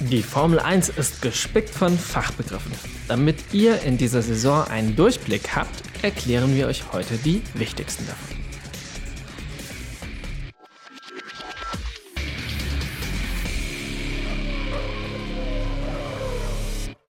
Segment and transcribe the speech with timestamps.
[0.00, 2.72] Die Formel 1 ist gespickt von Fachbegriffen.
[3.08, 8.36] Damit ihr in dieser Saison einen Durchblick habt, erklären wir euch heute die wichtigsten davon.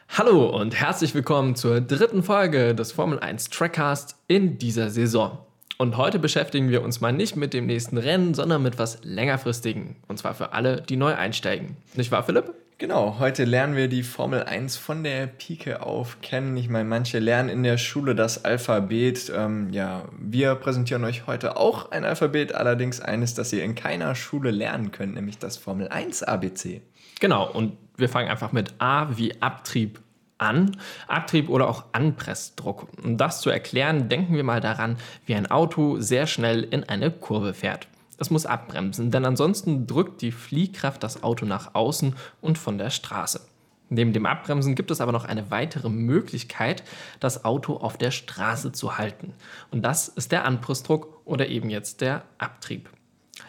[0.08, 5.40] Hallo und herzlich willkommen zur dritten Folge des Formel 1 Trackcast in dieser Saison.
[5.78, 9.98] Und heute beschäftigen wir uns mal nicht mit dem nächsten Rennen, sondern mit was längerfristigen.
[10.08, 11.76] Und zwar für alle, die neu einsteigen.
[11.94, 12.54] Nicht wahr, Philipp?
[12.80, 16.56] Genau, heute lernen wir die Formel 1 von der Pike auf kennen.
[16.58, 19.32] Ich meine, manche lernen in der Schule das Alphabet.
[19.36, 24.14] Ähm, ja, wir präsentieren euch heute auch ein Alphabet, allerdings eines, das ihr in keiner
[24.14, 26.84] Schule lernen könnt, nämlich das Formel 1 ABC.
[27.20, 30.00] Genau, und wir fangen einfach mit A wie Abtrieb
[30.38, 32.90] an, Abtrieb oder auch Anpressdruck.
[33.04, 37.10] Um das zu erklären, denken wir mal daran, wie ein Auto sehr schnell in eine
[37.10, 37.88] Kurve fährt.
[38.18, 42.90] Es muss abbremsen, denn ansonsten drückt die Fliehkraft das Auto nach außen und von der
[42.90, 43.42] Straße.
[43.90, 46.84] Neben dem Abbremsen gibt es aber noch eine weitere Möglichkeit,
[47.20, 49.34] das Auto auf der Straße zu halten.
[49.72, 52.90] Und das ist der Anpressdruck oder eben jetzt der Abtrieb.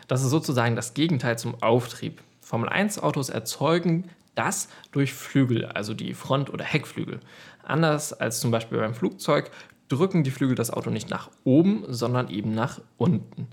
[0.07, 2.23] Das ist sozusagen das Gegenteil zum Auftrieb.
[2.41, 7.19] Formel 1 Autos erzeugen das durch Flügel, also die Front- oder Heckflügel.
[7.65, 9.51] Anders als zum Beispiel beim Flugzeug
[9.89, 13.49] drücken die Flügel das Auto nicht nach oben, sondern eben nach unten.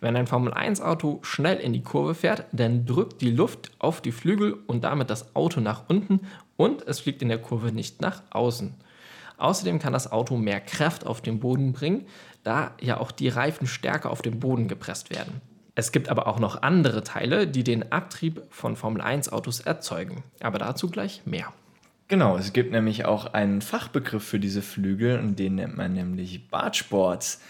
[0.00, 4.54] Wenn ein Formel-1-Auto schnell in die Kurve fährt, dann drückt die Luft auf die Flügel
[4.66, 6.20] und damit das Auto nach unten
[6.56, 8.74] und es fliegt in der Kurve nicht nach außen.
[9.36, 12.06] Außerdem kann das Auto mehr Kraft auf den Boden bringen,
[12.42, 15.40] da ja auch die Reifen stärker auf den Boden gepresst werden.
[15.74, 20.24] Es gibt aber auch noch andere Teile, die den Abtrieb von Formel-1-Autos erzeugen.
[20.40, 21.52] Aber dazu gleich mehr.
[22.10, 26.48] Genau, es gibt nämlich auch einen Fachbegriff für diese Flügel und den nennt man nämlich
[26.48, 27.40] Bargeboards.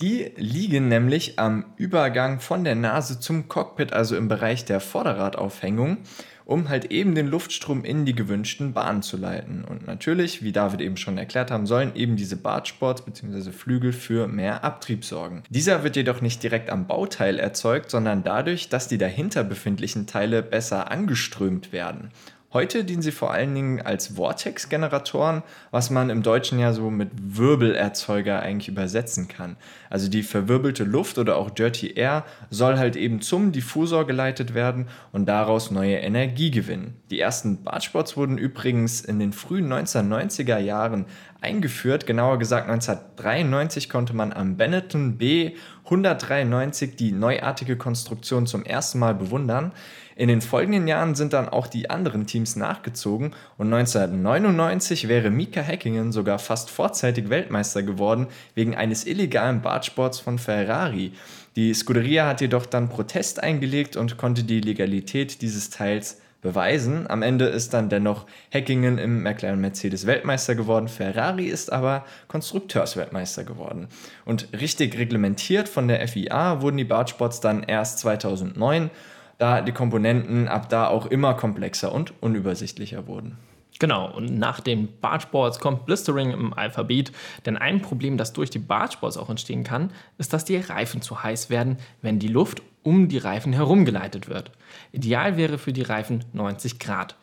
[0.00, 5.98] Die liegen nämlich am Übergang von der Nase zum Cockpit, also im Bereich der Vorderradaufhängung,
[6.44, 9.64] um halt eben den Luftstrom in die gewünschten Bahnen zu leiten.
[9.64, 13.50] Und natürlich, wie David eben schon erklärt haben, sollen eben diese Bartsports bzw.
[13.50, 15.42] Flügel für mehr Abtrieb sorgen.
[15.50, 20.44] Dieser wird jedoch nicht direkt am Bauteil erzeugt, sondern dadurch, dass die dahinter befindlichen Teile
[20.44, 22.12] besser angeströmt werden.
[22.56, 27.10] Heute dienen sie vor allen Dingen als Vortex-Generatoren, was man im Deutschen ja so mit
[27.12, 29.56] Wirbelerzeuger eigentlich übersetzen kann.
[29.90, 34.88] Also die verwirbelte Luft oder auch Dirty Air soll halt eben zum Diffusor geleitet werden
[35.12, 36.96] und daraus neue Energie gewinnen.
[37.10, 41.04] Die ersten Bartsports wurden übrigens in den frühen 1990er Jahren
[41.42, 42.06] eingeführt.
[42.06, 49.14] Genauer gesagt 1993 konnte man am Benetton B 193 die neuartige Konstruktion zum ersten Mal
[49.14, 49.72] bewundern.
[50.18, 55.60] In den folgenden Jahren sind dann auch die anderen Teams nachgezogen und 1999 wäre Mika
[55.60, 61.12] Häkkinen sogar fast vorzeitig Weltmeister geworden wegen eines illegalen Bartsports von Ferrari.
[61.54, 67.06] Die Scuderia hat jedoch dann Protest eingelegt und konnte die Legalität dieses Teils beweisen.
[67.10, 70.88] Am Ende ist dann dennoch Häkkinen im McLaren Mercedes Weltmeister geworden.
[70.88, 73.88] Ferrari ist aber Konstrukteursweltmeister geworden.
[74.24, 78.90] Und richtig reglementiert von der FIA wurden die Bartsports dann erst 2009
[79.38, 83.36] da die Komponenten ab da auch immer komplexer und unübersichtlicher wurden.
[83.78, 87.12] Genau, und nach den Bargeboards kommt Blistering im Alphabet,
[87.44, 91.22] denn ein Problem, das durch die Bargeboards auch entstehen kann, ist, dass die Reifen zu
[91.22, 94.50] heiß werden, wenn die Luft um die Reifen herumgeleitet wird.
[94.92, 97.16] Ideal wäre für die Reifen 90 Grad.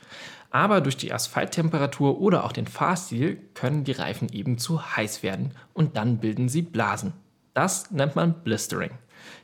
[0.51, 5.51] Aber durch die Asphalttemperatur oder auch den Fahrstil können die Reifen eben zu heiß werden
[5.73, 7.13] und dann bilden sie Blasen.
[7.55, 8.91] Das nennt man Blistering.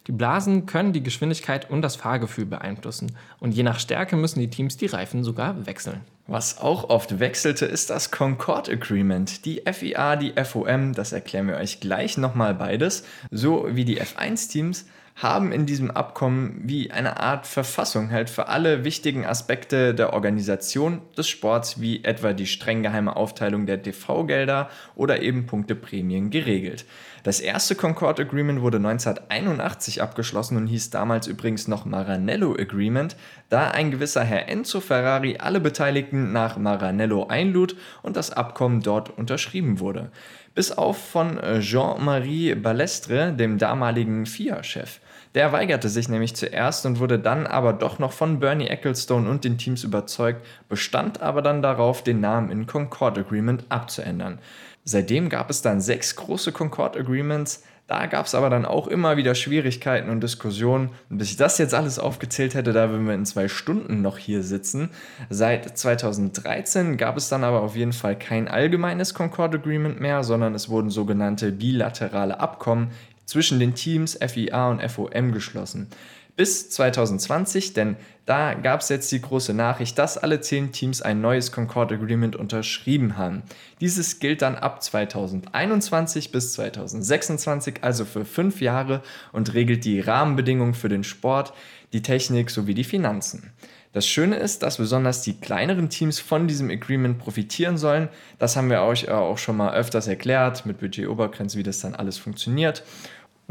[0.10, 4.50] Die Blasen können die Geschwindigkeit und das Fahrgefühl beeinflussen und je nach Stärke müssen die
[4.50, 6.02] Teams die Reifen sogar wechseln.
[6.26, 9.46] Was auch oft wechselte, ist das Concord Agreement.
[9.46, 14.88] Die FIA, die FOM, das erklären wir euch gleich nochmal beides, so wie die F1-Teams
[15.22, 21.02] haben in diesem Abkommen wie eine Art Verfassung halt für alle wichtigen Aspekte der Organisation
[21.18, 26.86] des Sports, wie etwa die streng geheime Aufteilung der TV-Gelder oder eben Punkteprämien geregelt.
[27.24, 33.18] Das erste Concord Agreement wurde 1981 abgeschlossen und hieß damals übrigens noch Maranello Agreement,
[33.50, 39.10] da ein gewisser Herr Enzo Ferrari alle Beteiligten nach Maranello einlud und das Abkommen dort
[39.18, 40.12] unterschrieben wurde.
[40.56, 45.02] Bis auf von Jean-Marie Balestre, dem damaligen FIA-Chef.
[45.36, 49.44] Der weigerte sich nämlich zuerst und wurde dann aber doch noch von Bernie Ecclestone und
[49.44, 54.40] den Teams überzeugt, bestand aber dann darauf, den Namen in Concord Agreement abzuändern.
[54.84, 57.64] Seitdem gab es dann sechs große Concord Agreements.
[57.86, 60.90] Da gab es aber dann auch immer wieder Schwierigkeiten und Diskussionen.
[61.10, 64.44] Bis ich das jetzt alles aufgezählt hätte, da würden wir in zwei Stunden noch hier
[64.44, 64.92] sitzen.
[65.32, 70.54] Seit 2013 gab es dann aber auf jeden Fall kein allgemeines Concord Agreement mehr, sondern
[70.54, 72.92] es wurden sogenannte bilaterale Abkommen
[73.30, 75.88] zwischen den Teams FIA und FOM geschlossen.
[76.36, 81.20] bis 2020, denn da gab es jetzt die große Nachricht, dass alle zehn Teams ein
[81.20, 83.44] neues Concord Agreement unterschrieben haben.
[83.82, 89.02] Dieses gilt dann ab 2021 bis 2026, also für fünf Jahre
[89.34, 91.54] und regelt die Rahmenbedingungen für den Sport,
[91.92, 93.52] die Technik sowie die Finanzen.
[93.92, 98.08] Das Schöne ist, dass besonders die kleineren Teams von diesem Agreement profitieren sollen.
[98.38, 102.20] Das haben wir euch auch schon mal öfters erklärt mit Budget-Obergrenze, wie das dann alles
[102.20, 102.84] funktioniert.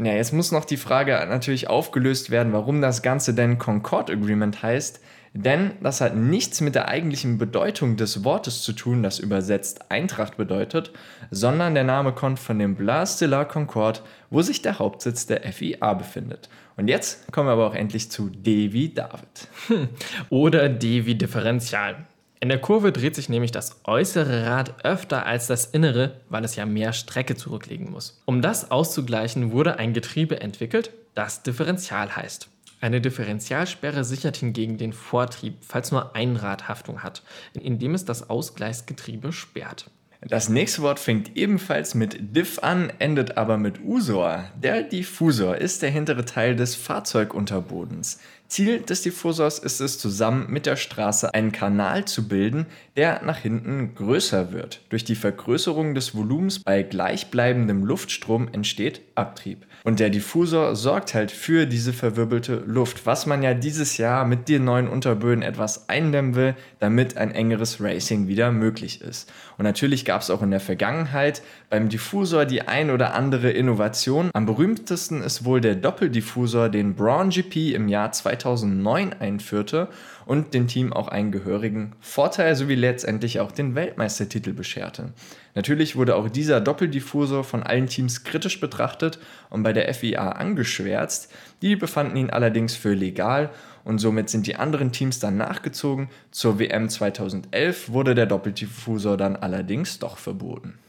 [0.01, 4.63] Ja, jetzt muss noch die Frage natürlich aufgelöst werden, warum das Ganze denn Concord Agreement
[4.63, 5.01] heißt.
[5.33, 10.37] Denn das hat nichts mit der eigentlichen Bedeutung des Wortes zu tun, das übersetzt Eintracht
[10.37, 10.91] bedeutet,
[11.31, 13.99] sondern der Name kommt von dem Blas de la Concorde,
[14.29, 16.49] wo sich der Hauptsitz der FIA befindet.
[16.77, 19.49] Und jetzt kommen wir aber auch endlich zu D wie David.
[20.29, 22.07] Oder D wie Differential.
[22.41, 26.55] In der Kurve dreht sich nämlich das äußere Rad öfter als das innere, weil es
[26.55, 28.21] ja mehr Strecke zurücklegen muss.
[28.23, 32.47] Um das auszugleichen, wurde ein Getriebe entwickelt, das Differential heißt.
[32.79, 38.29] Eine Differentialsperre sichert hingegen den Vortrieb, falls nur ein Rad Haftung hat, indem es das
[38.29, 39.91] Ausgleichsgetriebe sperrt.
[40.21, 44.45] Das nächste Wort fängt ebenfalls mit Diff an, endet aber mit Usor.
[44.61, 48.19] Der Diffusor ist der hintere Teil des Fahrzeugunterbodens.
[48.49, 52.65] Ziel des Diffusors ist es, zusammen mit der Straße einen Kanal zu bilden,
[52.97, 54.81] der nach hinten größer wird.
[54.89, 59.67] Durch die Vergrößerung des Volumens bei gleichbleibendem Luftstrom entsteht Abtrieb.
[59.83, 64.49] Und der Diffusor sorgt halt für diese verwirbelte Luft, was man ja dieses Jahr mit
[64.49, 69.31] den neuen Unterböden etwas eindämmen will, damit ein engeres Racing wieder möglich ist.
[69.57, 74.31] Und natürlich gab es auch in der Vergangenheit beim Diffusor die ein oder andere Innovation.
[74.33, 79.89] Am berühmtesten ist wohl der Doppeldiffusor, den Braun GP im Jahr 2009 einführte
[80.25, 85.13] und dem Team auch einen gehörigen Vorteil sowie letztendlich auch den Weltmeistertitel bescherte.
[85.55, 89.19] Natürlich wurde auch dieser Doppeldiffusor von allen Teams kritisch betrachtet
[89.49, 91.31] und bei der FIA angeschwärzt.
[91.61, 93.49] Die befanden ihn allerdings für legal
[93.83, 96.09] und somit sind die anderen Teams dann nachgezogen.
[96.31, 100.79] Zur WM 2011 wurde der Doppeldiffusor dann allerdings doch verboten.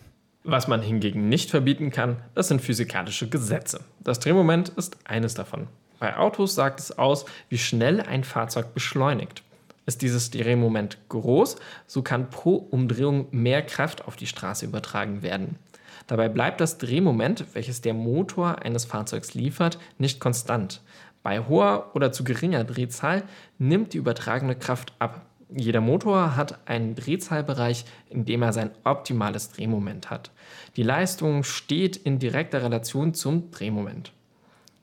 [0.43, 3.81] Was man hingegen nicht verbieten kann, das sind physikalische Gesetze.
[4.00, 5.69] Das Drehmoment ist eines davon.
[6.00, 9.43] Bei Autos sagt es aus, wie schnell ein Fahrzeug beschleunigt.
[9.85, 11.56] Ist dieses Drehmoment groß,
[11.87, 15.56] so kann pro Umdrehung mehr Kraft auf die Straße übertragen werden.
[16.06, 20.81] Dabei bleibt das Drehmoment, welches der Motor eines Fahrzeugs liefert, nicht konstant.
[21.23, 23.25] Bei hoher oder zu geringer Drehzahl
[23.58, 25.26] nimmt die übertragene Kraft ab.
[25.55, 30.31] Jeder Motor hat einen Drehzahlbereich, in dem er sein optimales Drehmoment hat.
[30.76, 34.12] Die Leistung steht in direkter Relation zum Drehmoment.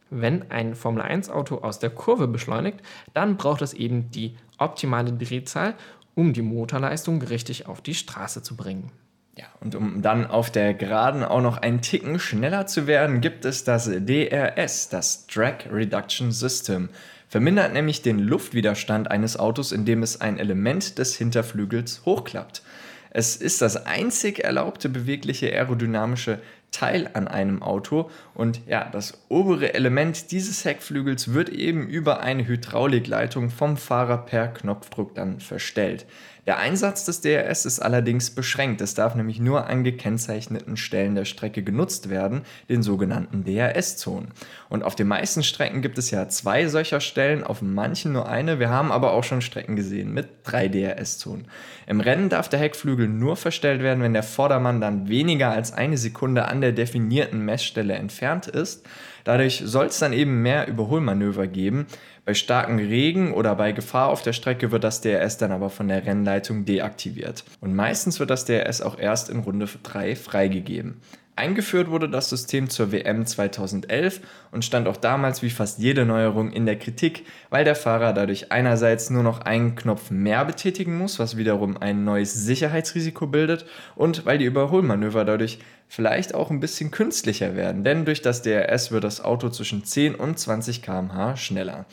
[0.09, 2.79] Wenn ein Formel-1-Auto aus der Kurve beschleunigt,
[3.13, 5.75] dann braucht es eben die optimale Drehzahl,
[6.15, 8.91] um die Motorleistung richtig auf die Straße zu bringen.
[9.37, 13.45] Ja, und um dann auf der Geraden auch noch einen Ticken schneller zu werden, gibt
[13.45, 16.89] es das DRS, das Drag Reduction System.
[17.29, 22.63] Vermindert nämlich den Luftwiderstand eines Autos, indem es ein Element des Hinterflügels hochklappt.
[23.11, 26.39] Es ist das einzig erlaubte bewegliche aerodynamische
[26.77, 32.47] Teil an einem Auto und ja, das obere Element dieses Heckflügels wird eben über eine
[32.47, 36.05] Hydraulikleitung vom Fahrer per Knopfdruck dann verstellt.
[36.47, 38.79] Der Einsatz des DRS ist allerdings beschränkt.
[38.79, 44.29] Es darf nämlich nur an gekennzeichneten Stellen der Strecke genutzt werden, den sogenannten DRS-Zonen.
[44.69, 48.59] Und auf den meisten Strecken gibt es ja zwei solcher Stellen, auf manchen nur eine.
[48.59, 51.49] Wir haben aber auch schon Strecken gesehen mit drei DRS-Zonen.
[51.85, 55.97] Im Rennen darf der Heckflügel nur verstellt werden, wenn der Vordermann dann weniger als eine
[55.97, 58.85] Sekunde an der definierten Messstelle entfernt ist.
[59.27, 61.87] Dadurch soll es dann eben mehr Überholmanöver geben.
[62.23, 65.89] Bei starkem Regen oder bei Gefahr auf der Strecke wird das DRS dann aber von
[65.89, 67.43] der Rennleitung deaktiviert.
[67.59, 71.01] Und meistens wird das DRS auch erst in Runde 3 freigegeben.
[71.37, 76.51] Eingeführt wurde das System zur WM 2011 und stand auch damals wie fast jede Neuerung
[76.51, 81.19] in der Kritik, weil der Fahrer dadurch einerseits nur noch einen Knopf mehr betätigen muss,
[81.19, 83.65] was wiederum ein neues Sicherheitsrisiko bildet,
[83.95, 88.91] und weil die Überholmanöver dadurch vielleicht auch ein bisschen künstlicher werden, denn durch das DRS
[88.91, 91.85] wird das Auto zwischen 10 und 20 km/h schneller.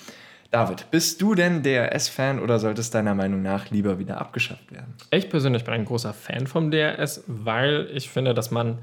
[0.51, 4.95] David, bist du denn DRS-Fan oder sollte es deiner Meinung nach lieber wieder abgeschafft werden?
[5.11, 8.79] Ich persönlich bin ein großer Fan vom DRS, weil ich finde, dass man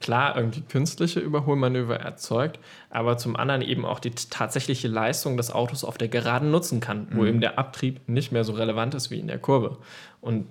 [0.00, 2.58] klar irgendwie künstliche Überholmanöver erzeugt,
[2.90, 7.08] aber zum anderen eben auch die tatsächliche Leistung des Autos auf der Geraden nutzen kann,
[7.10, 7.26] wo mhm.
[7.26, 9.78] eben der Abtrieb nicht mehr so relevant ist wie in der Kurve.
[10.20, 10.46] Und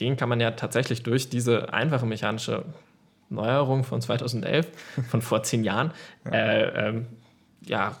[0.00, 2.64] den kann man ja tatsächlich durch diese einfache mechanische
[3.30, 4.66] Neuerung von 2011,
[5.08, 5.92] von vor zehn Jahren,
[6.30, 7.06] äh, ähm,
[7.62, 7.96] ja,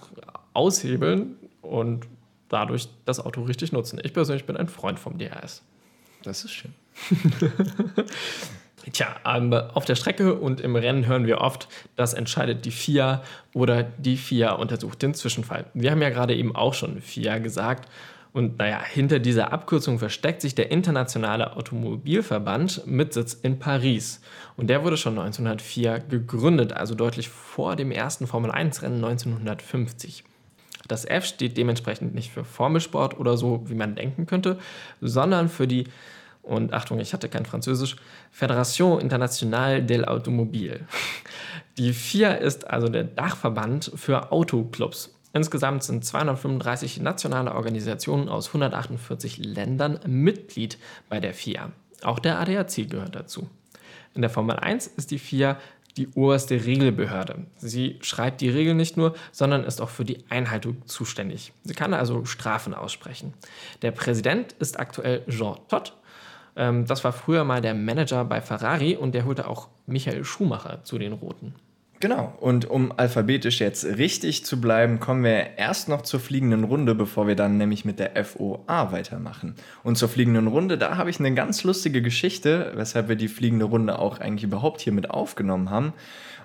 [0.54, 2.06] aushebeln und
[2.48, 4.00] dadurch das Auto richtig nutzen.
[4.02, 5.62] Ich persönlich bin ein Freund vom DRS.
[6.22, 6.72] Das ist schön.
[8.92, 9.16] Tja,
[9.74, 14.16] auf der Strecke und im Rennen hören wir oft, das entscheidet die FIA oder die
[14.16, 15.66] FIA untersucht den Zwischenfall.
[15.74, 17.88] Wir haben ja gerade eben auch schon FIA gesagt.
[18.32, 24.20] Und naja, hinter dieser Abkürzung versteckt sich der Internationale Automobilverband mit Sitz in Paris.
[24.56, 30.24] Und der wurde schon 1904 gegründet, also deutlich vor dem ersten Formel-1-Rennen 1950.
[30.86, 34.58] Das F steht dementsprechend nicht für Formelsport oder so, wie man denken könnte,
[35.00, 35.84] sondern für die
[36.48, 37.96] und Achtung, ich hatte kein Französisch,
[38.32, 40.80] Fédération Internationale del Automobile.
[41.76, 45.14] Die FIA ist also der Dachverband für Autoclubs.
[45.32, 50.78] Insgesamt sind 235 nationale Organisationen aus 148 Ländern Mitglied
[51.08, 51.70] bei der FIA.
[52.02, 53.48] Auch der ADAC gehört dazu.
[54.14, 55.58] In der Formel 1 ist die FIA
[55.96, 57.46] die oberste Regelbehörde.
[57.56, 61.52] Sie schreibt die Regeln nicht nur, sondern ist auch für die Einhaltung zuständig.
[61.64, 63.34] Sie kann also Strafen aussprechen.
[63.82, 65.94] Der Präsident ist aktuell Jean Todt
[66.58, 70.80] ähm, das war früher mal der Manager bei Ferrari und der holte auch Michael Schumacher
[70.84, 71.54] zu den Roten.
[72.00, 76.94] Genau, und um alphabetisch jetzt richtig zu bleiben, kommen wir erst noch zur fliegenden Runde,
[76.94, 79.56] bevor wir dann nämlich mit der FOA weitermachen.
[79.82, 83.64] Und zur fliegenden Runde, da habe ich eine ganz lustige Geschichte, weshalb wir die fliegende
[83.64, 85.92] Runde auch eigentlich überhaupt hier mit aufgenommen haben.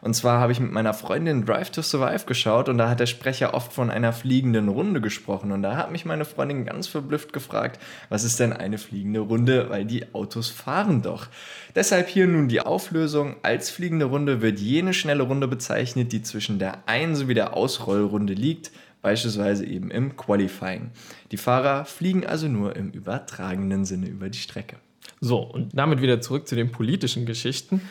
[0.03, 3.05] Und zwar habe ich mit meiner Freundin Drive to Survive geschaut und da hat der
[3.05, 5.53] Sprecher oft von einer fliegenden Runde gesprochen.
[5.53, 7.79] Und da hat mich meine Freundin ganz verblüfft gefragt,
[8.09, 11.27] was ist denn eine fliegende Runde, weil die Autos fahren doch.
[11.73, 13.37] Deshalb hier nun die Auflösung.
[13.43, 18.33] Als fliegende Runde wird jene schnelle Runde bezeichnet, die zwischen der Ein- sowie der Ausrollrunde
[18.33, 20.91] liegt beispielsweise eben im Qualifying.
[21.31, 24.77] Die Fahrer fliegen also nur im übertragenen Sinne über die Strecke.
[25.19, 27.81] So, und damit wieder zurück zu den politischen Geschichten.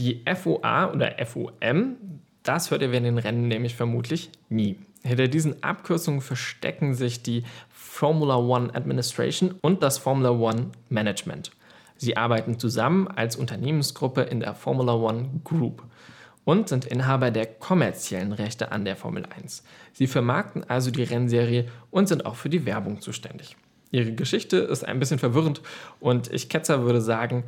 [0.00, 1.96] Die FOA oder FOM,
[2.42, 4.78] das hört ihr während den Rennen nämlich vermutlich nie.
[5.02, 11.50] Hinter diesen Abkürzungen verstecken sich die Formula One Administration und das Formula One Management.
[11.98, 15.82] Sie arbeiten zusammen als Unternehmensgruppe in der Formula One Group
[16.46, 19.64] und sind Inhaber der kommerziellen Rechte an der Formel 1.
[19.92, 23.54] Sie vermarkten also die Rennserie und sind auch für die Werbung zuständig.
[23.90, 25.60] Ihre Geschichte ist ein bisschen verwirrend
[25.98, 27.44] und ich Ketzer würde sagen,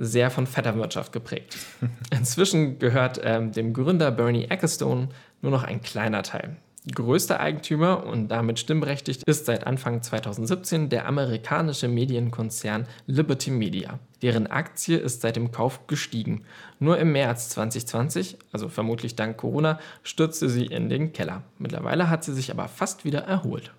[0.00, 1.58] sehr von Vetterwirtschaft geprägt.
[2.10, 5.08] Inzwischen gehört ähm, dem Gründer Bernie Ecclestone
[5.42, 6.56] nur noch ein kleiner Teil.
[6.94, 13.98] Größter Eigentümer und damit stimmberechtigt ist seit Anfang 2017 der amerikanische Medienkonzern Liberty Media.
[14.22, 16.46] Deren Aktie ist seit dem Kauf gestiegen.
[16.78, 21.42] Nur im März 2020, also vermutlich dank Corona, stürzte sie in den Keller.
[21.58, 23.72] Mittlerweile hat sie sich aber fast wieder erholt.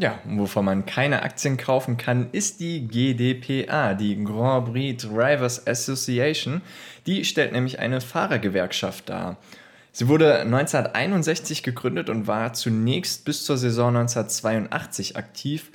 [0.00, 6.62] Ja, wovon man keine Aktien kaufen kann, ist die GDPA, die Grand Prix Drivers Association.
[7.06, 9.38] Die stellt nämlich eine Fahrergewerkschaft dar.
[9.90, 15.72] Sie wurde 1961 gegründet und war zunächst bis zur Saison 1982 aktiv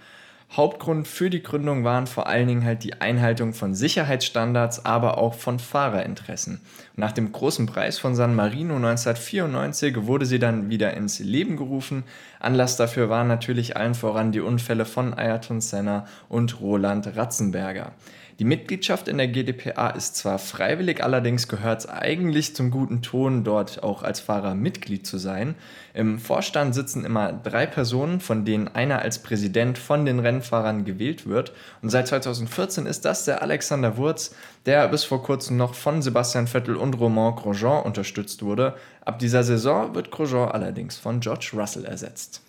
[0.55, 5.33] Hauptgrund für die Gründung waren vor allen Dingen halt die Einhaltung von Sicherheitsstandards, aber auch
[5.33, 6.62] von Fahrerinteressen.
[6.95, 12.03] Nach dem großen Preis von San Marino 1994 wurde sie dann wieder ins Leben gerufen.
[12.39, 17.93] Anlass dafür waren natürlich allen voran die Unfälle von Ayrton Senna und Roland Ratzenberger.
[18.40, 23.44] Die Mitgliedschaft in der GdPA ist zwar freiwillig, allerdings gehört es eigentlich zum guten Ton,
[23.44, 25.54] dort auch als Fahrer Mitglied zu sein.
[25.94, 31.28] Im Vorstand sitzen immer drei Personen, von denen einer als Präsident von den Rennfahrern gewählt
[31.28, 31.54] wird.
[31.84, 34.34] Und seit 2014 ist das der Alexander Wurz,
[34.66, 38.74] der bis vor kurzem noch von Sebastian Vettel und Romain Grosjean unterstützt wurde.
[39.06, 42.42] Ab dieser Saison wird Grosjean allerdings von George Russell ersetzt.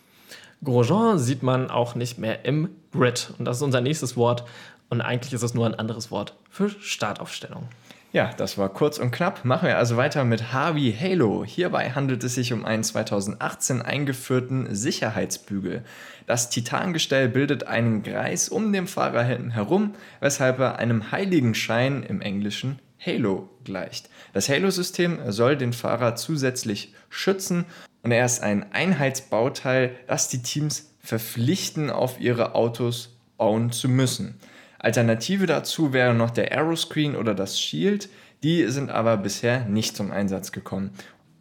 [0.64, 3.32] Grosjean sieht man auch nicht mehr im Grid.
[3.38, 4.44] Und das ist unser nächstes Wort.
[4.94, 7.68] Und eigentlich ist es nur ein anderes Wort für Startaufstellung.
[8.12, 9.44] Ja, das war kurz und knapp.
[9.44, 11.44] Machen wir also weiter mit Harvey Halo.
[11.44, 15.82] Hierbei handelt es sich um einen 2018 eingeführten Sicherheitsbügel.
[16.28, 22.78] Das Titangestell bildet einen Kreis um den Fahrer herum, weshalb er einem Heiligenschein im Englischen
[23.04, 24.10] Halo gleicht.
[24.32, 27.64] Das Halo-System soll den Fahrer zusätzlich schützen
[28.04, 34.38] und er ist ein Einheitsbauteil, das die Teams verpflichten, auf ihre Autos bauen zu müssen.
[34.84, 38.10] Alternative dazu wäre noch der Aeroscreen oder das Shield.
[38.42, 40.90] Die sind aber bisher nicht zum Einsatz gekommen.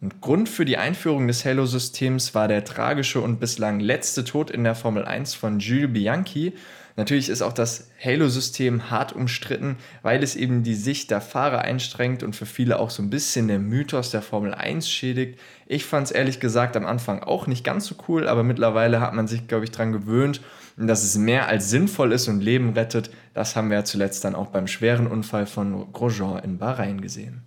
[0.00, 4.64] Und Grund für die Einführung des Halo-Systems war der tragische und bislang letzte Tod in
[4.64, 6.54] der Formel 1 von Jules Bianchi.
[6.96, 12.22] Natürlich ist auch das Halo-System hart umstritten, weil es eben die Sicht der Fahrer einstrengt
[12.22, 15.38] und für viele auch so ein bisschen der Mythos der Formel 1 schädigt.
[15.66, 19.12] Ich fand es ehrlich gesagt am Anfang auch nicht ganz so cool, aber mittlerweile hat
[19.12, 20.40] man sich, glaube ich, daran gewöhnt
[20.76, 24.34] dass es mehr als sinnvoll ist und Leben rettet, das haben wir ja zuletzt dann
[24.34, 27.42] auch beim schweren Unfall von Grosjean in Bahrain gesehen.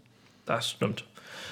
[0.45, 1.05] Das stimmt.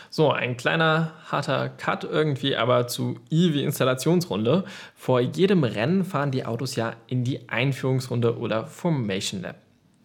[0.10, 4.63] So, ein kleiner harter Cut irgendwie, aber zu I wie Installationsrunde.
[4.96, 9.58] Vor jedem Rennen fahren die Autos ja in die Einführungsrunde oder Formation Lab.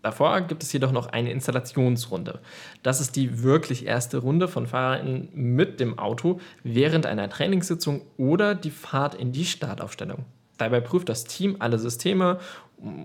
[0.03, 2.41] Davor gibt es jedoch noch eine Installationsrunde.
[2.83, 8.55] Das ist die wirklich erste Runde von Fahrern mit dem Auto während einer Trainingssitzung oder
[8.55, 10.25] die Fahrt in die Startaufstellung.
[10.61, 12.39] Dabei prüft das Team alle Systeme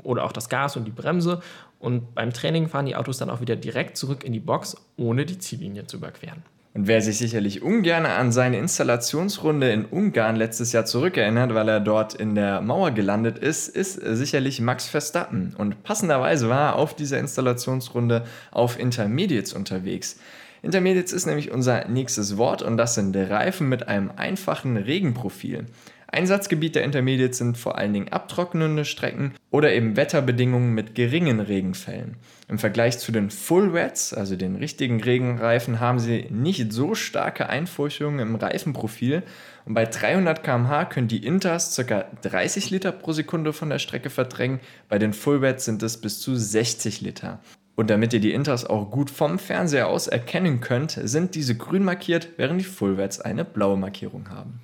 [0.03, 1.41] oder auch das Gas und die Bremse
[1.79, 5.25] und beim Training fahren die Autos dann auch wieder direkt zurück in die Box, ohne
[5.25, 6.43] die Ziellinie zu überqueren.
[6.74, 11.79] Und wer sich sicherlich ungern an seine Installationsrunde in Ungarn letztes Jahr zurückerinnert, weil er
[11.79, 15.55] dort in der Mauer gelandet ist, ist sicherlich Max Verstappen.
[15.57, 20.19] Und passenderweise war er auf dieser Installationsrunde auf Intermediates unterwegs.
[20.63, 25.67] Intermediates ist nämlich unser nächstes Wort und das sind Reifen mit einem einfachen Regenprofil.
[26.07, 32.17] Einsatzgebiet der Intermediates sind vor allen Dingen abtrocknende Strecken oder eben Wetterbedingungen mit geringen Regenfällen.
[32.47, 37.50] Im Vergleich zu den Full Wets, also den richtigen Regenreifen, haben sie nicht so starke
[37.50, 39.24] Einfurchungen im Reifenprofil
[39.65, 42.05] und bei 300 km/h können die Inters ca.
[42.21, 44.59] 30 Liter pro Sekunde von der Strecke verdrängen,
[44.89, 47.39] bei den Full Wets sind es bis zu 60 Liter.
[47.75, 51.83] Und damit ihr die Inters auch gut vom Fernseher aus erkennen könnt, sind diese grün
[51.83, 54.62] markiert, während die Full Wets eine blaue Markierung haben.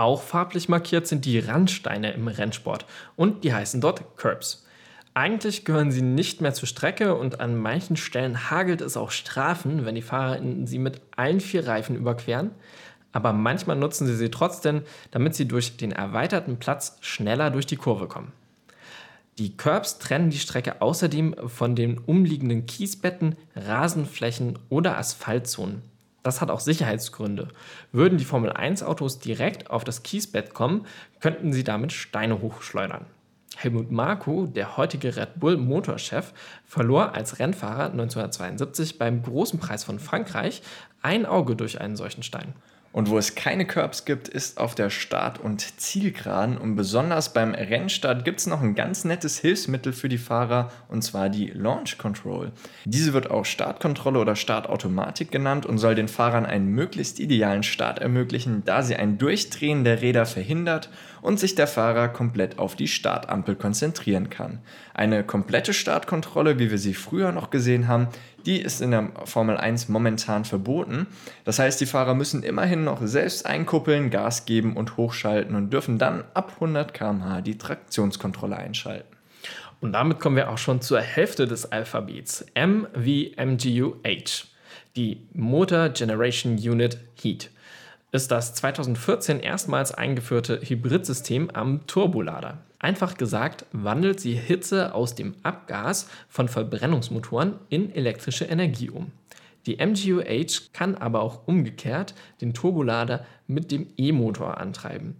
[0.00, 4.64] Auch farblich markiert sind die Randsteine im Rennsport und die heißen dort Curbs.
[5.12, 9.84] Eigentlich gehören sie nicht mehr zur Strecke und an manchen Stellen hagelt es auch Strafen,
[9.84, 12.52] wenn die Fahrer sie mit allen vier Reifen überqueren.
[13.12, 17.76] Aber manchmal nutzen sie sie trotzdem, damit sie durch den erweiterten Platz schneller durch die
[17.76, 18.32] Kurve kommen.
[19.36, 25.89] Die Curbs trennen die Strecke außerdem von den umliegenden Kiesbetten, Rasenflächen oder Asphaltzonen.
[26.22, 27.48] Das hat auch Sicherheitsgründe.
[27.92, 30.86] Würden die Formel 1 Autos direkt auf das Kiesbett kommen,
[31.20, 33.06] könnten sie damit Steine hochschleudern.
[33.56, 36.32] Helmut Marko, der heutige Red Bull Motorchef,
[36.64, 40.62] verlor als Rennfahrer 1972 beim Großen Preis von Frankreich
[41.02, 42.54] ein Auge durch einen solchen Stein.
[42.92, 46.58] Und wo es keine Curbs gibt, ist auf der Start- und Zielgeraden.
[46.58, 51.02] Und besonders beim Rennstart gibt es noch ein ganz nettes Hilfsmittel für die Fahrer, und
[51.02, 52.50] zwar die Launch Control.
[52.84, 58.00] Diese wird auch Startkontrolle oder Startautomatik genannt und soll den Fahrern einen möglichst idealen Start
[58.00, 60.90] ermöglichen, da sie ein Durchdrehen der Räder verhindert
[61.22, 64.58] und sich der Fahrer komplett auf die Startampel konzentrieren kann.
[64.94, 68.08] Eine komplette Startkontrolle, wie wir sie früher noch gesehen haben,
[68.46, 71.06] die ist in der Formel 1 momentan verboten.
[71.44, 75.98] Das heißt, die Fahrer müssen immerhin noch selbst einkuppeln, Gas geben und hochschalten und dürfen
[75.98, 79.16] dann ab 100 km/h die Traktionskontrolle einschalten.
[79.80, 82.44] Und damit kommen wir auch schon zur Hälfte des Alphabets.
[82.54, 84.46] M wie MGU-H.
[84.96, 87.50] Die Motor Generation Unit Heat
[88.12, 92.58] ist das 2014 erstmals eingeführte Hybridsystem am Turbolader.
[92.78, 99.12] Einfach gesagt, wandelt sie Hitze aus dem Abgas von Verbrennungsmotoren in elektrische Energie um.
[99.66, 105.16] Die MGUH kann aber auch umgekehrt den Turbolader mit dem E-Motor antreiben.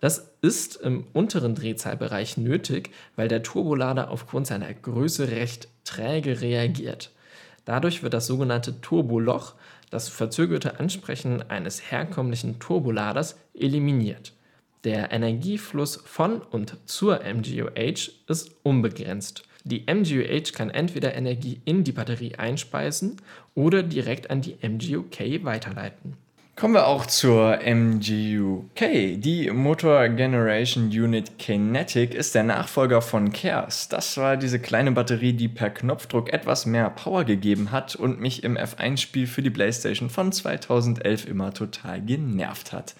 [0.00, 7.12] Das ist im unteren Drehzahlbereich nötig, weil der Turbolader aufgrund seiner Größe recht träge reagiert.
[7.64, 9.54] Dadurch wird das sogenannte Turboloch,
[9.90, 14.32] das verzögerte Ansprechen eines herkömmlichen Turboladers, eliminiert.
[14.84, 19.44] Der Energiefluss von und zur MGUH ist unbegrenzt.
[19.64, 23.16] Die MGUH kann entweder Energie in die Batterie einspeisen
[23.54, 26.18] oder direkt an die MGUK weiterleiten.
[26.56, 29.20] Kommen wir auch zur MGUK.
[29.20, 33.88] Die Motor Generation Unit Kinetic ist der Nachfolger von CARES.
[33.88, 38.44] Das war diese kleine Batterie, die per Knopfdruck etwas mehr Power gegeben hat und mich
[38.44, 42.94] im F1-Spiel für die PlayStation von 2011 immer total genervt hat.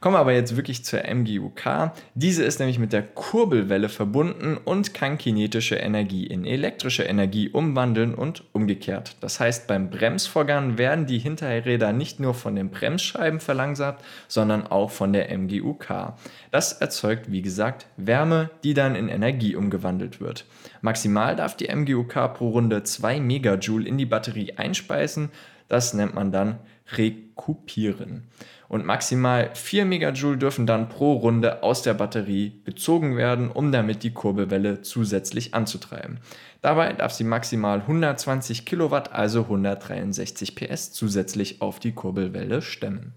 [0.00, 1.92] Kommen wir aber jetzt wirklich zur MGUK.
[2.14, 8.14] Diese ist nämlich mit der Kurbelwelle verbunden und kann kinetische Energie in elektrische Energie umwandeln
[8.14, 9.16] und umgekehrt.
[9.20, 14.90] Das heißt, beim Bremsvorgang werden die Hinterräder nicht nur von den Bremsscheiben verlangsamt, sondern auch
[14.90, 16.14] von der MGUK.
[16.50, 20.46] Das erzeugt, wie gesagt, Wärme, die dann in Energie umgewandelt wird.
[20.80, 25.28] Maximal darf die MGUK pro Runde 2 Megajoule in die Batterie einspeisen.
[25.68, 26.58] Das nennt man dann
[26.96, 28.24] Rekupieren
[28.70, 34.04] und maximal 4 Megajoule dürfen dann pro Runde aus der Batterie gezogen werden, um damit
[34.04, 36.20] die Kurbelwelle zusätzlich anzutreiben.
[36.62, 43.12] Dabei darf sie maximal 120 Kilowatt, also 163 PS, zusätzlich auf die Kurbelwelle stemmen.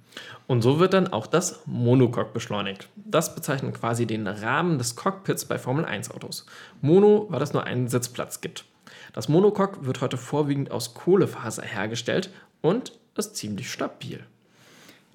[0.48, 2.89] Und so wird dann auch das Monocoque beschleunigt.
[2.96, 6.48] Das bezeichnet quasi den Rahmen des Cockpits bei Formel 1 Autos.
[6.82, 8.66] Mono, weil es nur einen Sitzplatz gibt.
[9.13, 14.26] Das Monocoque wird heute vorwiegend aus Kohlefaser hergestellt und ist ziemlich stabil.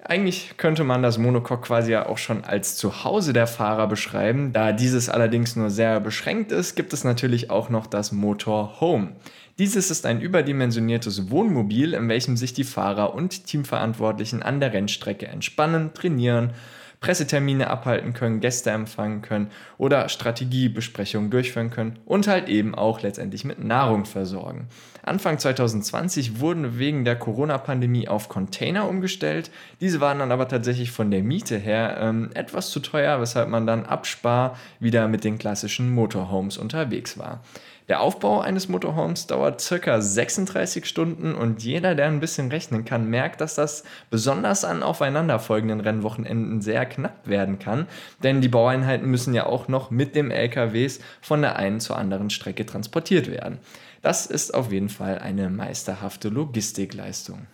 [0.01, 4.53] Eigentlich könnte man das Monocoque quasi ja auch schon als Zuhause der Fahrer beschreiben.
[4.53, 9.09] Da dieses allerdings nur sehr beschränkt ist, gibt es natürlich auch noch das Motorhome.
[9.57, 15.27] Dieses ist ein überdimensioniertes Wohnmobil, in welchem sich die Fahrer und Teamverantwortlichen an der Rennstrecke
[15.27, 16.53] entspannen, trainieren,
[17.01, 23.45] Pressetermine abhalten können, Gäste empfangen können oder Strategiebesprechungen durchführen können und halt eben auch letztendlich
[23.45, 24.67] mit Nahrung versorgen.
[25.01, 29.49] Anfang 2020 wurden wegen der Corona-Pandemie auf Container umgestellt.
[29.79, 33.65] Diese waren dann aber tatsächlich von der Miete her ähm, etwas zu teuer, weshalb man
[33.65, 37.41] dann abspar wieder mit den klassischen Motorhomes unterwegs war.
[37.89, 43.09] Der Aufbau eines Motorhomes dauert circa 36 Stunden und jeder, der ein bisschen rechnen kann,
[43.09, 47.87] merkt, dass das besonders an aufeinanderfolgenden Rennwochenenden sehr knapp werden kann,
[48.21, 52.29] denn die Baueinheiten müssen ja auch noch mit dem LKWs von der einen zur anderen
[52.29, 53.57] Strecke transportiert werden.
[54.03, 57.47] Das ist auf jeden Fall eine meisterhafte Logistikleistung.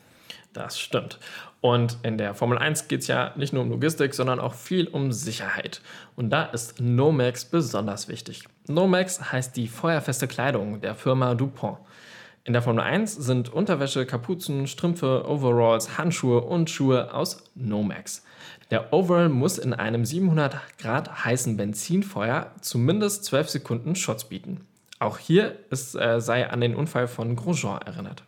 [0.52, 1.18] Das stimmt.
[1.66, 4.86] Und in der Formel 1 geht es ja nicht nur um Logistik, sondern auch viel
[4.86, 5.82] um Sicherheit.
[6.16, 8.44] Und da ist Nomex besonders wichtig.
[8.68, 11.80] Nomex heißt die feuerfeste Kleidung der Firma DuPont.
[12.44, 18.24] In der Formel 1 sind Unterwäsche, Kapuzen, Strümpfe, Overalls, Handschuhe und Schuhe aus Nomex.
[18.70, 24.62] Der Overall muss in einem 700 Grad heißen Benzinfeuer zumindest 12 Sekunden Schutz bieten.
[25.00, 28.22] Auch hier ist, äh, sei an den Unfall von Grosjean erinnert.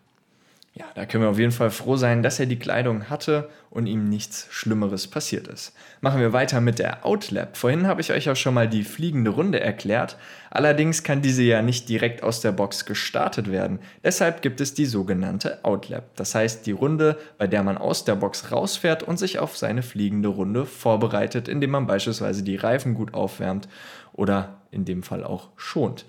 [0.77, 3.87] Ja, da können wir auf jeden Fall froh sein, dass er die Kleidung hatte und
[3.87, 5.73] ihm nichts Schlimmeres passiert ist.
[6.01, 7.57] Machen wir weiter mit der Outlap.
[7.57, 10.17] Vorhin habe ich euch auch schon mal die fliegende Runde erklärt.
[10.51, 13.79] Allerdings kann diese ja nicht direkt aus der Box gestartet werden.
[14.03, 16.15] Deshalb gibt es die sogenannte Outlap.
[16.15, 19.81] Das heißt die Runde, bei der man aus der Box rausfährt und sich auf seine
[19.81, 23.67] fliegende Runde vorbereitet, indem man beispielsweise die Reifen gut aufwärmt
[24.13, 26.05] oder in dem Fall auch schont.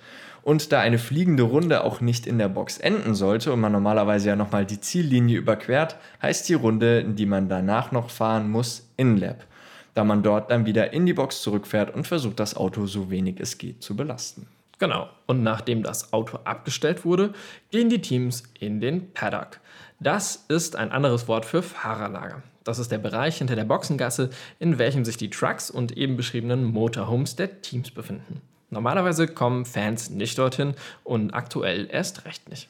[0.49, 4.31] Und da eine fliegende Runde auch nicht in der Box enden sollte und man normalerweise
[4.31, 9.45] ja nochmal die Ziellinie überquert, heißt die Runde, die man danach noch fahren muss, In-Lap,
[9.93, 13.41] da man dort dann wieder in die Box zurückfährt und versucht, das Auto so wenig
[13.41, 14.47] es geht zu belasten.
[14.79, 15.11] Genau.
[15.27, 17.35] Und nachdem das Auto abgestellt wurde,
[17.71, 19.61] gehen die Teams in den Paddock.
[20.01, 22.43] Das ist ein anderes Wort für Fahrerlager.
[22.65, 26.65] Das ist der Bereich hinter der Boxengasse, in welchem sich die Trucks und eben beschriebenen
[26.65, 28.41] Motorhomes der Teams befinden.
[28.71, 32.69] Normalerweise kommen Fans nicht dorthin und aktuell erst recht nicht.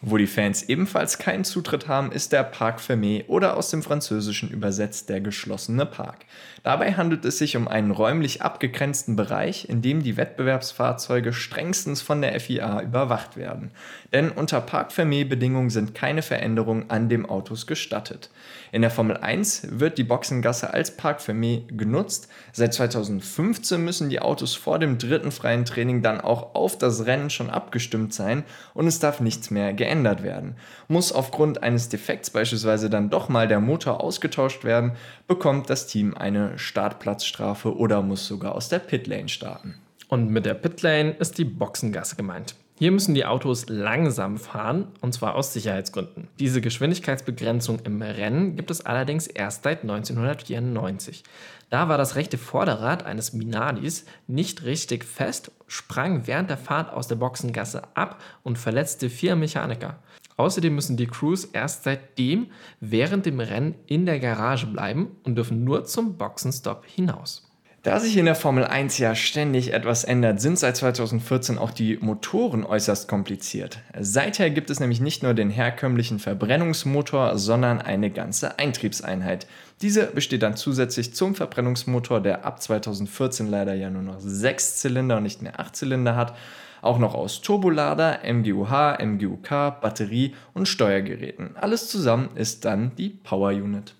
[0.00, 4.48] Wo die Fans ebenfalls keinen Zutritt haben, ist der Parc Fermé oder aus dem Französischen
[4.48, 6.18] übersetzt der geschlossene Park.
[6.62, 12.22] Dabei handelt es sich um einen räumlich abgegrenzten Bereich, in dem die Wettbewerbsfahrzeuge strengstens von
[12.22, 13.72] der FIA überwacht werden.
[14.12, 18.30] Denn unter Parc Fermé-Bedingungen sind keine Veränderungen an dem Autos gestattet.
[18.70, 22.28] In der Formel 1 wird die Boxengasse als Parc Fermé genutzt.
[22.52, 27.30] Seit 2015 müssen die Autos vor dem dritten freien Training dann auch auf das Rennen
[27.30, 30.56] schon abgestimmt sein und es darf nichts mehr geändert werden.
[30.88, 34.92] Muss aufgrund eines Defekts beispielsweise dann doch mal der Motor ausgetauscht werden,
[35.26, 39.76] bekommt das Team eine Startplatzstrafe oder muss sogar aus der Pitlane starten.
[40.08, 42.54] Und mit der Pitlane ist die Boxengasse gemeint.
[42.78, 46.28] Hier müssen die Autos langsam fahren, und zwar aus Sicherheitsgründen.
[46.38, 51.24] Diese Geschwindigkeitsbegrenzung im Rennen gibt es allerdings erst seit 1994.
[51.70, 57.08] Da war das rechte Vorderrad eines Minardis nicht richtig fest, sprang während der Fahrt aus
[57.08, 59.98] der Boxengasse ab und verletzte vier Mechaniker.
[60.36, 62.46] Außerdem müssen die Crews erst seitdem
[62.78, 67.47] während dem Rennen in der Garage bleiben und dürfen nur zum Boxenstopp hinaus.
[67.84, 71.96] Da sich in der Formel 1 ja ständig etwas ändert, sind seit 2014 auch die
[72.00, 73.78] Motoren äußerst kompliziert.
[73.98, 79.46] Seither gibt es nämlich nicht nur den herkömmlichen Verbrennungsmotor, sondern eine ganze Eintriebseinheit.
[79.80, 85.18] Diese besteht dann zusätzlich zum Verbrennungsmotor, der ab 2014 leider ja nur noch 6 Zylinder
[85.18, 86.34] und nicht mehr 8 Zylinder hat,
[86.82, 91.56] auch noch aus Turbolader, MGUH, MGUK, Batterie und Steuergeräten.
[91.56, 93.94] Alles zusammen ist dann die Power Unit.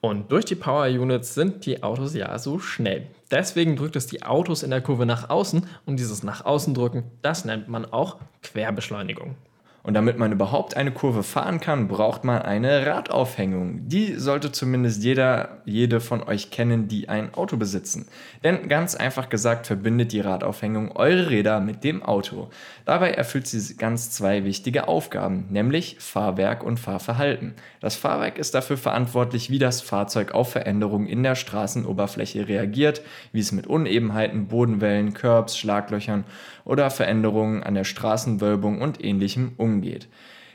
[0.00, 3.06] Und durch die Power Units sind die Autos ja so schnell.
[3.30, 7.04] Deswegen drückt es die Autos in der Kurve nach außen und dieses nach außen drücken,
[7.22, 9.36] das nennt man auch Querbeschleunigung.
[9.82, 13.88] Und damit man überhaupt eine Kurve fahren kann, braucht man eine Radaufhängung.
[13.88, 18.06] Die sollte zumindest jeder, jede von euch kennen, die ein Auto besitzen.
[18.44, 22.50] Denn ganz einfach gesagt verbindet die Radaufhängung eure Räder mit dem Auto.
[22.84, 27.54] Dabei erfüllt sie ganz zwei wichtige Aufgaben, nämlich Fahrwerk und Fahrverhalten.
[27.80, 33.00] Das Fahrwerk ist dafür verantwortlich, wie das Fahrzeug auf Veränderungen in der Straßenoberfläche reagiert,
[33.32, 36.24] wie es mit Unebenheiten, Bodenwellen, Curbs, Schlaglöchern
[36.64, 40.08] oder Veränderungen an der Straßenwölbung und ähnlichem umgeht.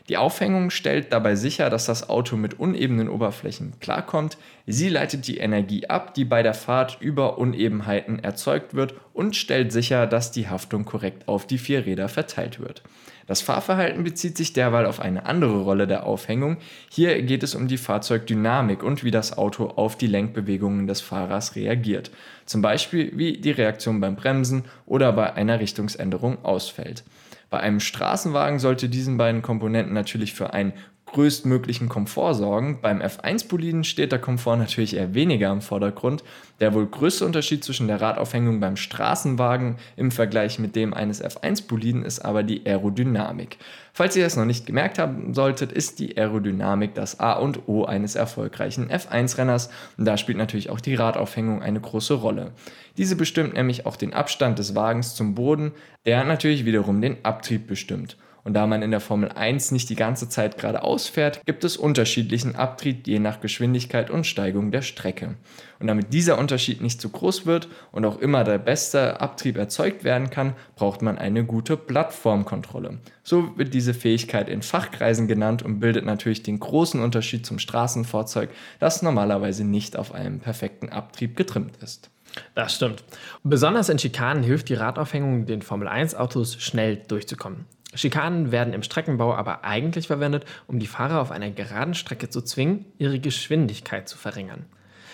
[0.08, 4.38] Die Aufhängung stellt dabei sicher, dass das Auto mit unebenen Oberflächen klarkommt.
[4.68, 9.72] Sie leitet die Energie ab, die bei der Fahrt über Unebenheiten erzeugt wird und stellt
[9.72, 12.84] sicher, dass die Haftung korrekt auf die vier Räder verteilt wird.
[13.26, 16.58] Das Fahrverhalten bezieht sich derweil auf eine andere Rolle der Aufhängung.
[16.92, 21.56] Hier geht es um die Fahrzeugdynamik und wie das Auto auf die Lenkbewegungen des Fahrers
[21.56, 22.12] reagiert.
[22.46, 27.04] Zum Beispiel wie die Reaktion beim Bremsen oder bei einer Richtungsänderung ausfällt.
[27.50, 30.74] Bei einem Straßenwagen sollte diesen beiden Komponenten natürlich für ein
[31.06, 32.80] größtmöglichen Komfort sorgen.
[32.82, 36.24] Beim F1-Boliden steht der Komfort natürlich eher weniger im Vordergrund.
[36.60, 42.04] Der wohl größte Unterschied zwischen der Radaufhängung beim Straßenwagen im Vergleich mit dem eines F1-Boliden
[42.04, 43.58] ist aber die Aerodynamik.
[43.94, 47.86] Falls ihr das noch nicht gemerkt haben solltet, ist die Aerodynamik das A und O
[47.86, 52.52] eines erfolgreichen F1-Renners und da spielt natürlich auch die Radaufhängung eine große Rolle.
[52.98, 55.72] Diese bestimmt nämlich auch den Abstand des Wagens zum Boden,
[56.06, 58.18] der natürlich wiederum den Abtrieb bestimmt.
[58.46, 61.78] Und da man in der Formel 1 nicht die ganze Zeit geradeaus fährt, gibt es
[61.78, 65.36] unterschiedlichen Abtrieb je nach Geschwindigkeit und Steigung der Strecke.
[65.80, 70.04] Und damit dieser Unterschied nicht zu groß wird und auch immer der beste Abtrieb erzeugt
[70.04, 73.00] werden kann, braucht man eine gute Plattformkontrolle.
[73.24, 78.52] So wird diese Fähigkeit in Fachkreisen genannt und bildet natürlich den großen Unterschied zum Straßenfahrzeug,
[78.80, 82.12] das normalerweise nicht auf einem perfekten Abtrieb getrimmt ist.
[82.54, 83.04] Das stimmt.
[83.44, 87.66] Besonders in Schikanen hilft die Radaufhängung den Formel 1 Autos schnell durchzukommen.
[87.96, 92.42] Schikanen werden im Streckenbau aber eigentlich verwendet, um die Fahrer auf einer geraden Strecke zu
[92.42, 94.66] zwingen, ihre Geschwindigkeit zu verringern.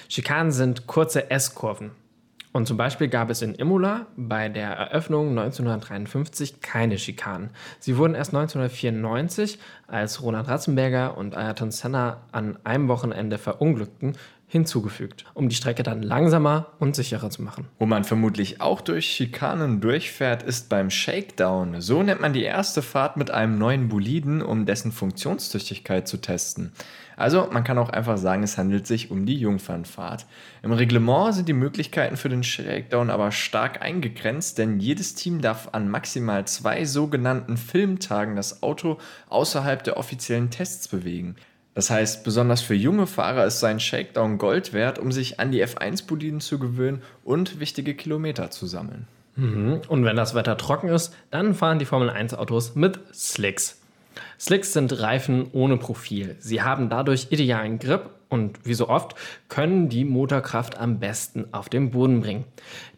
[0.09, 1.91] Schikanen sind kurze S-Kurven.
[2.53, 7.51] Und zum Beispiel gab es in Imola bei der Eröffnung 1953 keine Schikanen.
[7.79, 14.17] Sie wurden erst 1994, als Roland Ratzenberger und Ayrton Senna an einem Wochenende verunglückten,
[14.51, 17.69] hinzugefügt, um die Strecke dann langsamer und sicherer zu machen.
[17.79, 21.79] Wo man vermutlich auch durch Schikanen durchfährt, ist beim Shakedown.
[21.79, 26.73] So nennt man die erste Fahrt mit einem neuen Boliden, um dessen Funktionstüchtigkeit zu testen.
[27.15, 30.25] Also man kann auch einfach sagen, es handelt sich um die Jungfernfahrt.
[30.63, 35.69] Im Reglement sind die Möglichkeiten für den Shakedown aber stark eingegrenzt, denn jedes Team darf
[35.71, 38.97] an maximal zwei sogenannten Filmtagen das Auto
[39.29, 41.37] außerhalb der offiziellen Tests bewegen.
[41.73, 45.63] Das heißt, besonders für junge Fahrer ist sein Shakedown Gold wert, um sich an die
[45.63, 49.07] F1-Boliden zu gewöhnen und wichtige Kilometer zu sammeln.
[49.35, 49.81] Mhm.
[49.87, 53.79] Und wenn das Wetter trocken ist, dann fahren die Formel 1-Autos mit Slicks.
[54.37, 56.35] Slicks sind Reifen ohne Profil.
[56.39, 59.15] Sie haben dadurch idealen Grip und wie so oft
[59.47, 62.43] können die Motorkraft am besten auf den Boden bringen.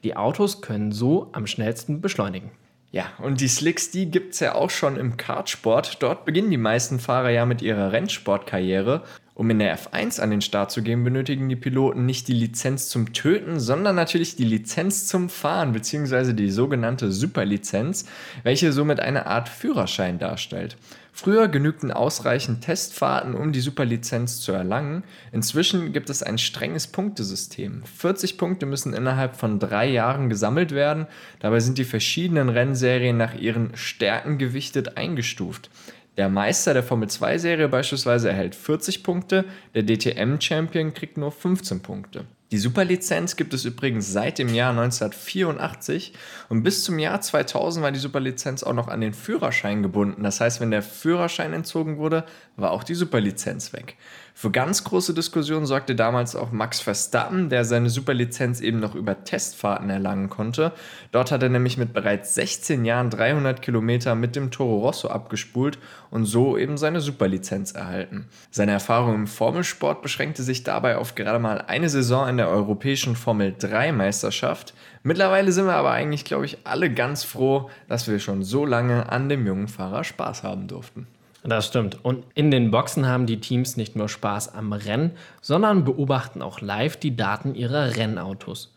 [0.03, 2.51] Die Autos können so am schnellsten beschleunigen.
[2.93, 6.03] Ja, und die Slicks, die gibt es ja auch schon im Kartsport.
[6.03, 9.01] Dort beginnen die meisten Fahrer ja mit ihrer Rennsportkarriere.
[9.33, 12.89] Um in der F1 an den Start zu gehen, benötigen die Piloten nicht die Lizenz
[12.89, 18.05] zum Töten, sondern natürlich die Lizenz zum Fahren, beziehungsweise die sogenannte Superlizenz,
[18.43, 20.77] welche somit eine Art Führerschein darstellt.
[21.15, 25.03] Früher genügten ausreichend Testfahrten, um die Superlizenz zu erlangen.
[25.31, 27.83] Inzwischen gibt es ein strenges Punktesystem.
[27.83, 31.05] 40 Punkte müssen innerhalb von drei Jahren gesammelt werden.
[31.39, 35.69] Dabei sind die verschiedenen Rennserien nach ihren Stärken gewichtet eingestuft.
[36.17, 39.45] Der Meister der Formel 2 Serie beispielsweise erhält 40 Punkte,
[39.75, 42.25] der DTM Champion kriegt nur 15 Punkte.
[42.53, 46.13] Die Superlizenz gibt es übrigens seit dem Jahr 1984
[46.49, 50.21] und bis zum Jahr 2000 war die Superlizenz auch noch an den Führerschein gebunden.
[50.21, 53.97] Das heißt, wenn der Führerschein entzogen wurde, war auch die Superlizenz weg.
[54.35, 59.23] Für ganz große Diskussionen sorgte damals auch Max Verstappen, der seine Superlizenz eben noch über
[59.23, 60.71] Testfahrten erlangen konnte.
[61.11, 65.77] Dort hat er nämlich mit bereits 16 Jahren 300 Kilometer mit dem Toro Rosso abgespult
[66.09, 68.27] und so eben seine Superlizenz erhalten.
[68.49, 73.15] Seine Erfahrung im Formelsport beschränkte sich dabei auf gerade mal eine Saison in der europäischen
[73.15, 74.73] Formel 3 Meisterschaft.
[75.03, 79.11] Mittlerweile sind wir aber eigentlich, glaube ich, alle ganz froh, dass wir schon so lange
[79.11, 81.07] an dem jungen Fahrer Spaß haben durften.
[81.43, 82.03] Das stimmt.
[82.03, 86.61] Und in den Boxen haben die Teams nicht nur Spaß am Rennen, sondern beobachten auch
[86.61, 88.73] live die Daten ihrer Rennautos.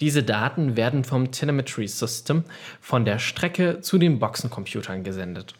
[0.00, 2.44] Diese Daten werden vom Telemetry System
[2.80, 5.54] von der Strecke zu den Boxencomputern gesendet.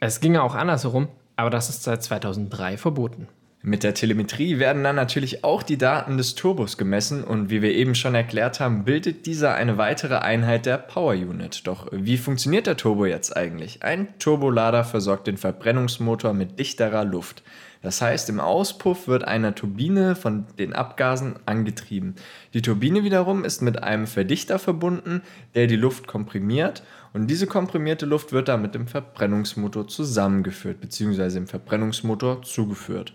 [0.00, 3.28] Es ginge auch andersherum, aber das ist seit 2003 verboten.
[3.64, 7.72] Mit der Telemetrie werden dann natürlich auch die Daten des Turbos gemessen und wie wir
[7.72, 11.64] eben schon erklärt haben, bildet dieser eine weitere Einheit der Power Unit.
[11.68, 13.84] Doch wie funktioniert der Turbo jetzt eigentlich?
[13.84, 17.44] Ein Turbolader versorgt den Verbrennungsmotor mit dichterer Luft.
[17.82, 22.16] Das heißt, im Auspuff wird eine Turbine von den Abgasen angetrieben.
[22.54, 25.22] Die Turbine wiederum ist mit einem Verdichter verbunden,
[25.54, 31.36] der die Luft komprimiert und diese komprimierte Luft wird dann mit dem Verbrennungsmotor zusammengeführt bzw.
[31.36, 33.12] im Verbrennungsmotor zugeführt.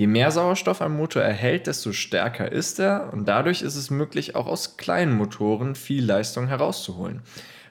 [0.00, 4.34] Je mehr Sauerstoff ein Motor erhält, desto stärker ist er und dadurch ist es möglich,
[4.34, 7.20] auch aus kleinen Motoren viel Leistung herauszuholen.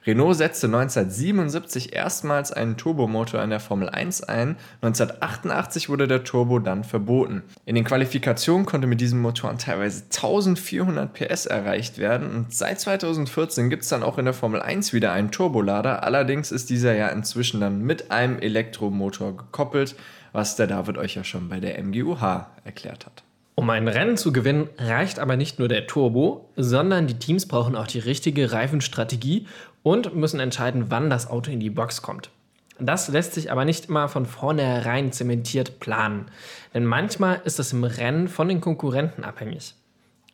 [0.06, 6.60] Renault setzte 1977 erstmals einen Turbomotor in der Formel 1 ein, 1988 wurde der Turbo
[6.60, 7.42] dann verboten.
[7.66, 13.70] In den Qualifikationen konnte mit diesen Motoren teilweise 1400 PS erreicht werden und seit 2014
[13.70, 17.08] gibt es dann auch in der Formel 1 wieder einen Turbolader, allerdings ist dieser ja
[17.08, 19.96] inzwischen dann mit einem Elektromotor gekoppelt,
[20.32, 23.22] was der David euch ja schon bei der MGUH erklärt hat.
[23.54, 27.76] Um ein Rennen zu gewinnen, reicht aber nicht nur der Turbo, sondern die Teams brauchen
[27.76, 29.46] auch die richtige Reifenstrategie
[29.82, 32.30] und müssen entscheiden, wann das Auto in die Box kommt.
[32.78, 36.26] Das lässt sich aber nicht immer von vornherein zementiert planen,
[36.72, 39.74] denn manchmal ist es im Rennen von den Konkurrenten abhängig.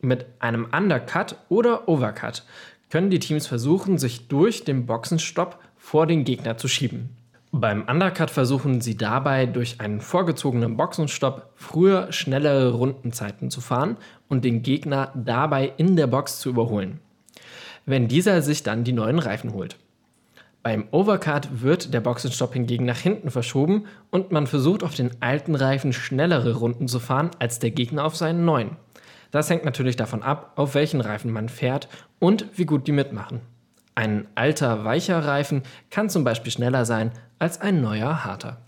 [0.00, 2.44] Mit einem Undercut oder Overcut
[2.90, 7.16] können die Teams versuchen, sich durch den Boxenstopp vor den Gegner zu schieben.
[7.58, 13.96] Beim Undercut versuchen sie dabei durch einen vorgezogenen Boxenstopp früher schnellere Rundenzeiten zu fahren
[14.28, 17.00] und den Gegner dabei in der Box zu überholen,
[17.86, 19.78] wenn dieser sich dann die neuen Reifen holt.
[20.62, 25.54] Beim Overcut wird der Boxenstopp hingegen nach hinten verschoben und man versucht auf den alten
[25.54, 28.76] Reifen schnellere Runden zu fahren als der Gegner auf seinen neuen.
[29.30, 31.88] Das hängt natürlich davon ab, auf welchen Reifen man fährt
[32.18, 33.40] und wie gut die mitmachen.
[33.96, 38.58] Ein alter, weicher Reifen kann zum Beispiel schneller sein als ein neuer, harter.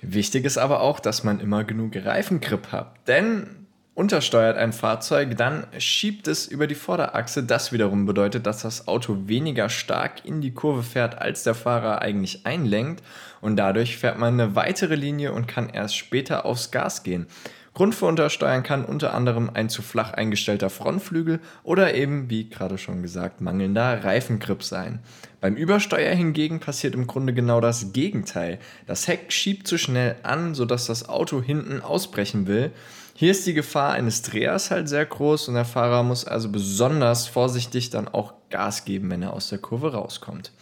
[0.00, 2.94] Wichtig ist aber auch, dass man immer genug Reifengrip hat.
[3.06, 7.44] Denn untersteuert ein Fahrzeug, dann schiebt es über die Vorderachse.
[7.44, 12.00] Das wiederum bedeutet, dass das Auto weniger stark in die Kurve fährt, als der Fahrer
[12.00, 13.02] eigentlich einlenkt.
[13.42, 17.26] Und dadurch fährt man eine weitere Linie und kann erst später aufs Gas gehen.
[17.74, 22.78] Grund für Untersteuern kann unter anderem ein zu flach eingestellter Frontflügel oder eben, wie gerade
[22.78, 25.00] schon gesagt, mangelnder Reifengrip sein.
[25.40, 28.60] Beim Übersteuer hingegen passiert im Grunde genau das Gegenteil.
[28.86, 32.70] Das Heck schiebt zu schnell an, sodass das Auto hinten ausbrechen will.
[33.16, 37.26] Hier ist die Gefahr eines Drehers halt sehr groß und der Fahrer muss also besonders
[37.26, 40.52] vorsichtig dann auch Gas geben, wenn er aus der Kurve rauskommt.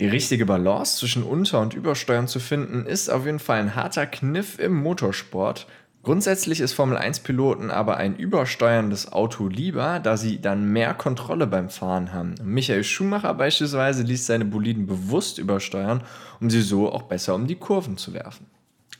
[0.00, 4.06] Die richtige Balance zwischen Unter- und Übersteuern zu finden, ist auf jeden Fall ein harter
[4.06, 5.66] Kniff im Motorsport.
[6.02, 11.70] Grundsätzlich ist Formel 1-Piloten aber ein übersteuerndes Auto lieber, da sie dann mehr Kontrolle beim
[11.70, 12.34] Fahren haben.
[12.42, 16.02] Michael Schumacher beispielsweise ließ seine Boliden bewusst übersteuern,
[16.40, 18.46] um sie so auch besser um die Kurven zu werfen.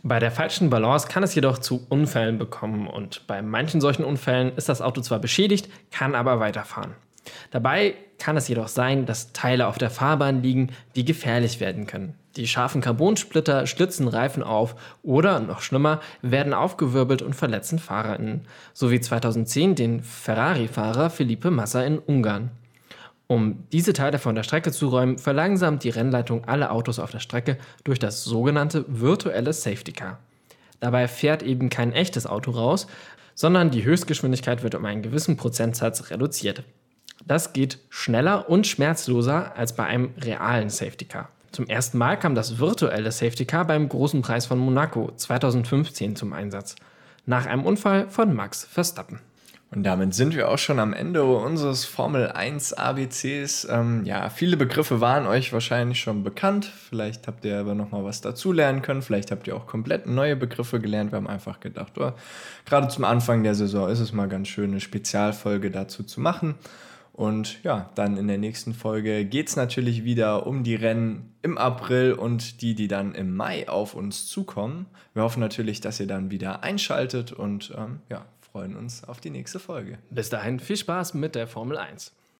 [0.04, 4.52] Bei der falschen Balance kann es jedoch zu Unfällen bekommen und bei manchen solchen Unfällen
[4.56, 6.92] ist das Auto zwar beschädigt, kann aber weiterfahren.
[7.50, 12.14] Dabei kann es jedoch sein, dass Teile auf der Fahrbahn liegen, die gefährlich werden können.
[12.36, 18.90] Die scharfen Carbonsplitter schlitzen Reifen auf oder, noch schlimmer, werden aufgewirbelt und verletzen FahrerInnen, so
[18.90, 22.50] wie 2010 den Ferrari-Fahrer Felipe Massa in Ungarn.
[23.26, 27.18] Um diese Teile von der Strecke zu räumen, verlangsamt die Rennleitung alle Autos auf der
[27.18, 30.18] Strecke durch das sogenannte virtuelle Safety Car.
[30.80, 32.86] Dabei fährt eben kein echtes Auto raus,
[33.34, 36.64] sondern die Höchstgeschwindigkeit wird um einen gewissen Prozentsatz reduziert.
[37.24, 41.28] Das geht schneller und schmerzloser als bei einem realen Safety Car.
[41.52, 46.32] Zum ersten Mal kam das virtuelle Safety Car beim Großen Preis von Monaco 2015 zum
[46.32, 46.76] Einsatz.
[47.26, 49.20] Nach einem Unfall von Max Verstappen.
[49.70, 53.66] Und damit sind wir auch schon am Ende unseres Formel 1 ABCs.
[53.70, 56.64] Ähm, ja, viele Begriffe waren euch wahrscheinlich schon bekannt.
[56.64, 59.02] Vielleicht habt ihr aber noch mal was dazulernen können.
[59.02, 61.12] Vielleicht habt ihr auch komplett neue Begriffe gelernt.
[61.12, 62.12] Wir haben einfach gedacht, oh,
[62.64, 66.54] gerade zum Anfang der Saison ist es mal ganz schön, eine Spezialfolge dazu zu machen.
[67.12, 71.58] Und ja, dann in der nächsten Folge geht es natürlich wieder um die Rennen im
[71.58, 74.86] April und die, die dann im Mai auf uns zukommen.
[75.12, 79.30] Wir hoffen natürlich, dass ihr dann wieder einschaltet und ähm, ja, freuen uns auf die
[79.30, 79.98] nächste Folge.
[80.10, 82.12] Bis dahin viel Spaß mit der Formel 1.